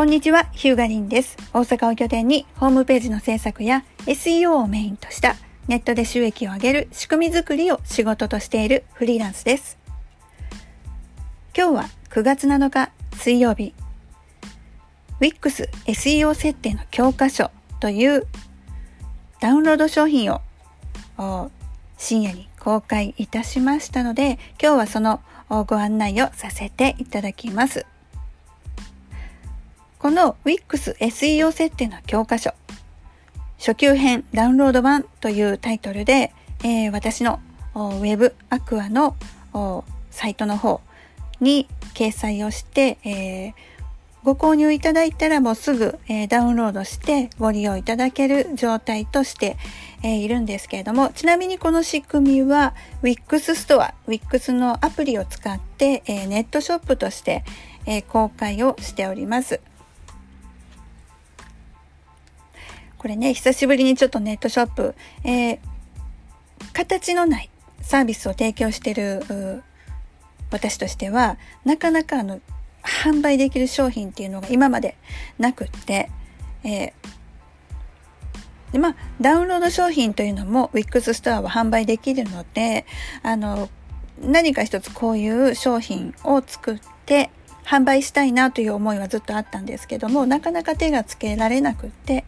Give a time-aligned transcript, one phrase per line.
[0.00, 1.36] こんにちは、ヒューガリンです。
[1.52, 5.36] 大阪を拠点にホームページの制作や SEO をメインとした
[5.68, 9.78] ネットで収益を上げる仕組み作りを仕事としているフリーランスです。
[11.54, 13.74] 今日は9月7日水曜日、
[15.20, 18.26] Wix SEO 設定の教科書という
[19.38, 20.40] ダウンロード商品を
[21.98, 25.20] 深夜に公開いたしましたので、今日はその
[25.66, 27.84] ご案内をさせていただきます。
[30.00, 32.52] この Wix SEO 設定の教科書、
[33.58, 36.32] 初級編ダウンロード版というタイトルで、
[36.64, 37.38] えー、私の
[37.74, 39.14] ウェブアクアの
[40.10, 40.80] サイトの方
[41.42, 43.52] に掲載をして、えー、
[44.24, 49.58] ご購入いただいたらもうすぐ、えー、ダウンロードしてご利用いただける状態として、
[50.02, 57.44] えー、いるんですけれども、ちなみにこの仕組みは Wix ストア、Wix のアプリを使って、えネットショップとして、
[57.84, 59.60] え公開をしております。
[63.00, 65.58] これね、久しぶりにちょっとネットショップ、えー、
[66.74, 67.48] 形のない
[67.80, 69.62] サービスを提供してる
[70.50, 72.42] 私としては、なかなかあの、
[72.82, 74.98] 販売できる商品っていうのが今まで
[75.38, 76.10] なくって、
[76.62, 82.84] えー、でまあ、ダウンロード商品というのも Wix ストアは販売できるので、
[83.22, 83.70] あの、
[84.20, 87.30] 何か一つこういう商品を作って
[87.64, 92.26] 販売したいなという思いはずっとあったんですけども、なかなか手がつけられなくって、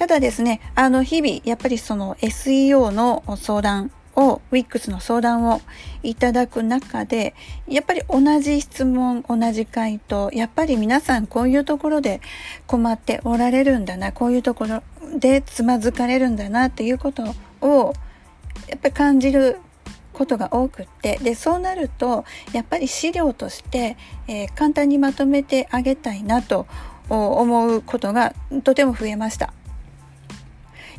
[0.00, 5.60] ただですね、あの日々やっぱりその SEO の相談を、WIX の相談を
[6.02, 7.34] いただく中で、
[7.68, 12.22] やっぱり同じ質問、同じ回答、やっぱり皆さんこういうところで
[12.66, 14.82] 困っておられるんだな、こういうところ
[15.18, 17.92] でつまずかれるんだなっていうことを、
[18.70, 19.58] やっぱり感じる
[20.14, 26.66] ことが多くって、で、そうなると、やっぱり資料として、えー、簡単にまとめてあげたいなと
[27.10, 28.34] 思うことが
[28.64, 29.52] とても増えました。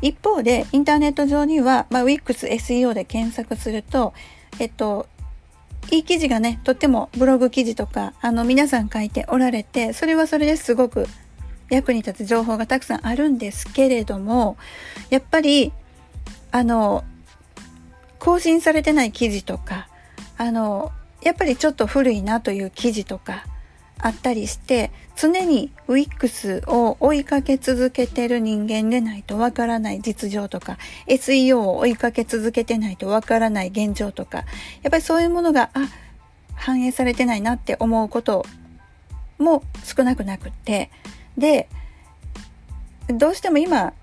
[0.02, 4.14] 一方で、インターネット上には、まあ、Wix SEO で検索すると、
[4.60, 5.08] えっと、
[5.90, 11.08] いい記事がね、とってもブログ記事とか、あの、皆さん書いておられて、それはそれですごく
[11.70, 14.58] 役に立つ情報がたくさんあるんですけれども、
[15.10, 15.72] やっぱり、
[16.52, 17.04] あの、
[18.20, 19.88] 更新されてない記事とか、
[20.38, 20.92] あの、
[21.22, 23.46] やっぱりちょっと古いなという記事とか、
[24.02, 34.40] あったりして常に WIX を追いかけ続けてる人間でないとわからない実情とか SEO を追いかけ続けてないとわからない現状とか
[34.82, 35.90] やっぱりそういうものがあ
[36.56, 38.46] 反映されてないなって思うこと
[39.38, 40.92] も少なくなくって
[41.38, 41.68] で
[43.08, 43.94] どうしても今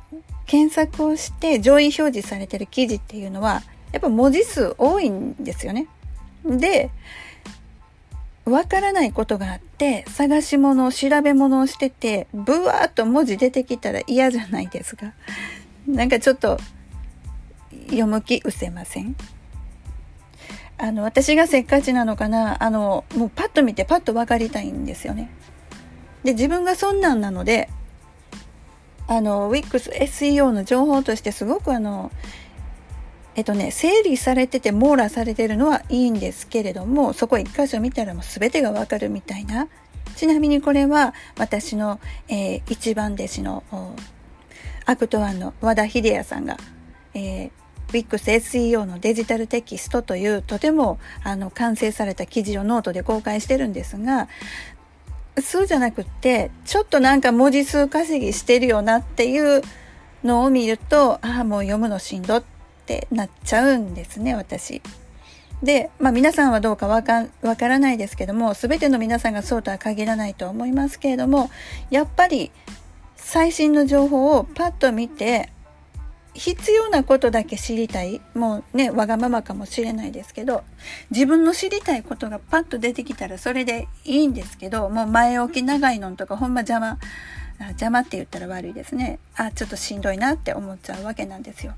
[0.46, 5.86] 検索をして上位表示されてる記事っていうのはやっぱ文字数多いんですよね。
[6.44, 6.90] で
[8.44, 15.12] わからないことがあって、探し物、調べ物をしてて、ブワーっと文字出てきたら嫌じゃないですか。
[15.86, 16.58] なんかちょっと、
[17.86, 19.16] 読む気失せません？
[20.76, 22.62] あの、私がせっかちなのかな？
[22.62, 25.30] あの、もうパッと見てパッと分かりたいんですよね。
[26.24, 27.70] で、自分がそんなんなので、
[29.06, 32.10] あの、WIX SEO の情報としてすごくあの、
[33.38, 39.68] えっとね、整理されてて網羅されてるのはいいんですけれども、そこ一箇所見たらもう全てがわかるみたいな。
[40.16, 43.62] ちなみにこれは私の、えー、一番弟子の
[44.86, 46.56] アクトワンの和田秀也さんが、
[47.14, 47.50] えー、
[47.92, 54.26] WIX SEO のデジタルテキストというとてもあの完成された記事をノートで公開してるんですが、
[55.40, 59.62] そうじゃなくって、ちょっとなんか文字数稼ぎしてるよなっていう
[60.24, 62.57] のを見ると、ああ、もう読むのしんどって
[62.88, 64.80] ってなっちゃうんですね、私。
[65.62, 71.50] で、まあ皆さんはどうかわかわからないですけども、全ての皆さんがそうとは限らないと思いますけれども、
[71.90, 72.50] やっぱり
[73.16, 75.50] 最新の情報をパッと見て、
[76.32, 78.22] 必要なことだけ知りたい。
[78.34, 80.62] もうね、わがままかもしれないですけど、
[81.10, 86.98] 自分の知りたいことがパッと出てきたらそれでいいんですけど、もう前置き長いのんとかほんま邪魔、
[87.70, 89.18] 邪魔って言ったら悪いですね。
[89.34, 91.74] あ、ちょっとしんどいなって思っちゃうわけなんですよ。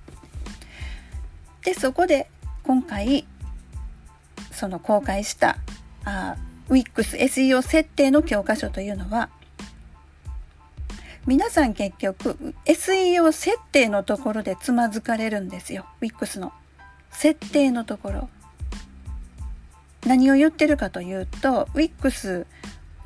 [1.64, 2.30] でそこで
[2.64, 3.26] 今回
[4.52, 5.58] その公開した
[6.04, 6.36] あ
[6.68, 9.28] WIX SEO 設定の教科書というのは
[11.26, 15.84] 皆さん結局 SEO 設定のところでつまずかれるんですよ。
[16.00, 16.52] WIX の。
[17.10, 18.28] 設定のところ。
[20.06, 22.46] 何を言ってるかというと WIX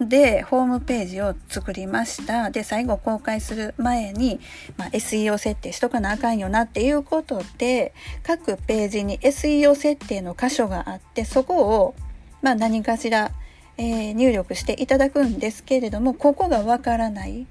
[0.01, 2.51] でホームページを作りました。
[2.51, 4.41] で最後公開する前に、
[4.77, 7.95] まあ、SEO 設定しとかなあかんよなっていうことで
[8.25, 11.95] 各ページに SEO 設定の箇所があってそこを、
[12.43, 13.31] まあ、何かしら、
[13.77, 17.47] えー、入力していただくんですけれどもここがわからない。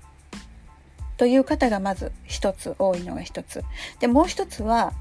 [1.15, 3.63] という方がまず一つ多いのが一つ。
[3.99, 4.93] でもう一つは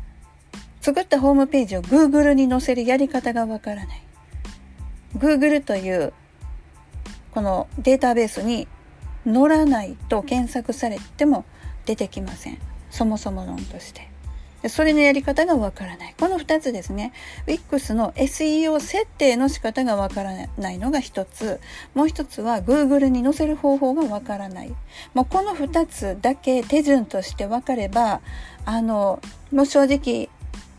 [0.80, 4.02] 作ったホームページを Google に載せるやり方がわからない。
[5.16, 6.12] Google という
[7.32, 8.68] このデータベースに
[9.24, 11.44] 載らないと検索されても
[11.86, 12.58] 出てきません
[12.90, 14.12] そもそも論として
[14.68, 16.14] それのやり方がわからない。
[16.18, 17.12] この2つですね。
[17.46, 21.60] Wix の SEO 設定の仕方がわからないのが1つ。
[21.94, 24.74] もう1つは Google に載せる方法がわからない。
[25.14, 28.20] もうこの2つだけ手順として分かれば、
[28.64, 29.20] あの、
[29.50, 30.28] もう正直、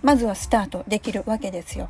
[0.02, 1.90] まずはスタートできるわけですよ。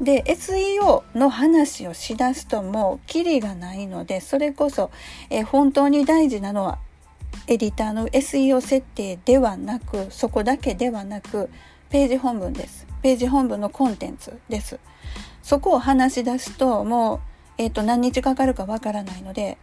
[0.00, 4.90] で SEO の話をしだすともうキリがないのでそれこそ、
[5.30, 6.78] え本当に大事なのは
[7.46, 11.50] エディターの SEO 設定ではなくそこだけではなく
[11.90, 12.86] ページ本文です。
[13.02, 14.78] ページ本文のコンテンツです。
[15.42, 17.20] そこを話し出すともう、
[17.56, 19.56] えーと、何日かかるかわからないので、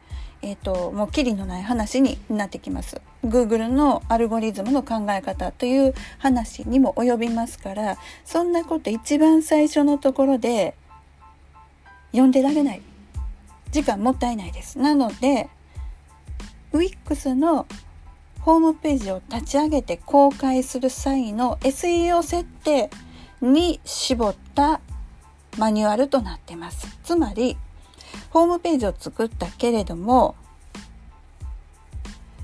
[0.45, 3.01] えーと、もうキリのない話になってきます。
[3.25, 10.75] Google のアルゴリズムの考え方という話にも及びますからそんなこと一番最初のところで
[12.11, 12.81] 読んでられない。
[13.71, 14.77] 時間もったいないです。
[14.77, 15.49] なので
[16.73, 17.65] Wix の
[18.41, 22.91] ホームページを立ち上げて公開する際の SEO 設定
[23.41, 24.79] に絞った
[25.57, 26.99] マニュアルとなってます。
[27.03, 27.57] つまり、
[28.35, 30.35] ホームページを作ったけれども、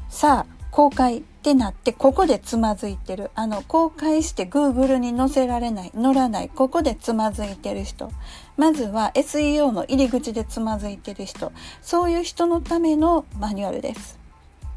[0.08, 3.30] さあ、公開ってなって、ここでつまずいてる。
[3.36, 8.10] あの、公開して Google に載せられない、載らない、ここでつまずいてる人。
[8.56, 11.52] まずは SEO の入り口でつまずいてる人。
[11.82, 14.18] そういう人のためのマニュアルです。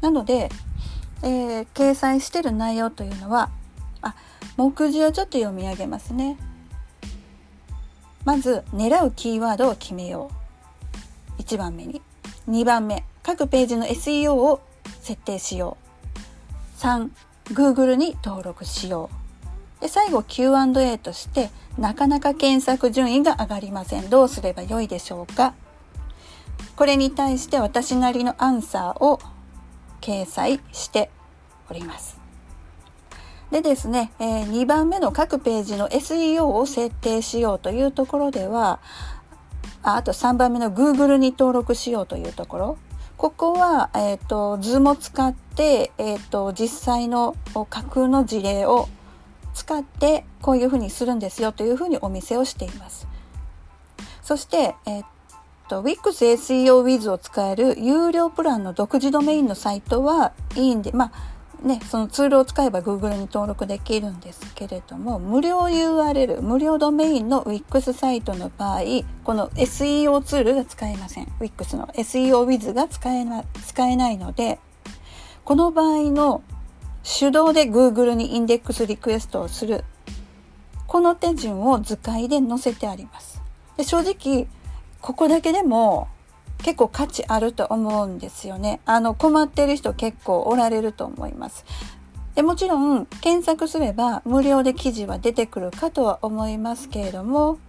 [0.01, 0.49] なので、
[1.23, 3.49] えー、掲載してる内容というのは
[4.01, 4.15] あ
[4.57, 6.37] 目次をちょっと読み上げますね
[8.25, 10.44] まず狙うキーワードを決めよう
[11.45, 12.01] 1番目に。
[12.49, 14.61] 2番目各ページの SEO を
[15.01, 15.77] 設定しよ
[16.77, 16.81] う。
[16.81, 17.09] 3
[17.45, 19.09] Google に登録しよ
[19.79, 19.81] う。
[19.81, 24.09] で最後 Q&A としてなかなか検索順位が上がりません。
[24.09, 25.53] どうすればよいでしょうか？
[26.75, 29.19] これに対して私なりのアンサーを
[30.01, 31.09] 掲載して
[31.69, 32.19] おります。
[33.51, 38.79] でですね、え、2番目の各ページの SEO を設定しようというところでは、
[39.85, 42.77] ああと3番目の Google に登録しようというところ。
[43.17, 47.35] ここは、えっ、ー、と、図も使って、えっ、ー、と、実際の
[47.69, 48.89] 架空の事例を
[49.53, 53.07] 使って、こういうふうにするんですよというふうにお見せをしています。
[54.23, 55.05] そして、えっ、ー、
[55.69, 68.81] と Wix SEO Wiz を使える有料プランの独自ドメインのサイトはいいんで、まあね、そのツールを使えば Google に登録できるんですけれども、無料 URL、無料ドメインの Wix サイトの場合、
[69.23, 71.25] この SEO ツールが使えません。
[71.39, 74.59] Wix の SEO Wiz が使えな使えないので、
[75.43, 76.41] この場合の
[77.03, 79.83] 手動で Google にインデックスリクエストをする。
[80.87, 83.41] この手順を図解で載せてあります。
[83.77, 84.47] で正直、
[85.01, 86.07] ここだけでも
[86.63, 88.79] 結構価値あると思うんですよね。
[88.85, 91.65] あの困ってる人結構おられると思います。
[92.35, 97.59] でもちろん検索すれば無料で記事は出てくるかとは思いますけれども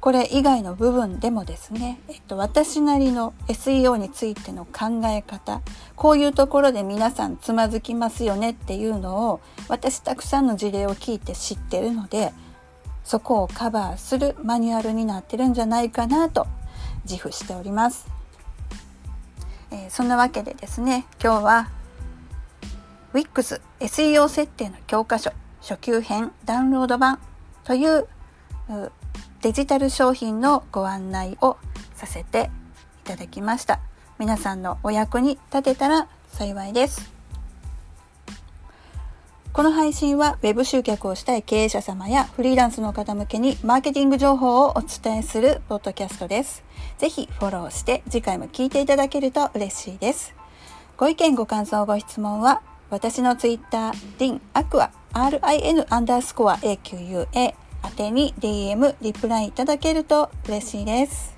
[0.00, 5.62] これ以外の部分でもですね、えっと、私なりの SEO についての考え方
[5.96, 12.32] こういうところで皆さんつまずきますよねっていうのを私たくさんの事例を聞いて知ってるので
[13.02, 16.46] そこをカバーするマニュアルになってるんじゃないかなと
[17.08, 18.06] 自負しております。
[19.70, 21.70] えー、そんなわけでですね今日は
[23.12, 27.18] Wix SEO 設定の教科書初級編ダウンロード版
[27.64, 28.06] という
[29.42, 31.56] デジタル商品のご案内を
[31.94, 32.50] させて
[33.04, 33.80] いただきました。
[34.18, 37.15] 皆さんのお役に立てたら幸いです。
[39.56, 46.62] この配信は Web 集客をしたい経営者様やフリーランスの方向けにマーケティング情報をお伝えするポッドキャストです。
[46.98, 50.34] ぜひフォローして次回も聞いていただけると嬉しいです。
[50.98, 52.60] ご意見ご感想ご質問は
[52.90, 57.54] 私の Twitter、rin、アクア、rin アンダースコア AQUA 宛
[57.96, 61.34] てに DM、リプライいただけると嬉しいです。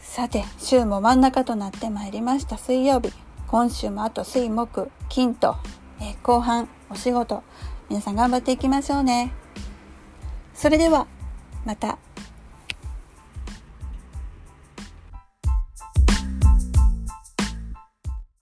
[0.00, 3.12] さて、週も真ん中となってまいりました水曜日。
[3.52, 5.56] 今週もあと水木金と、
[6.00, 7.42] え、後半お仕事
[7.90, 9.30] 皆さん頑張っていきましょうね。
[10.54, 11.06] それでは
[11.66, 11.98] また。